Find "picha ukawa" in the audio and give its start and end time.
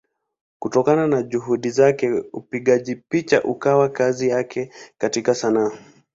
2.95-3.89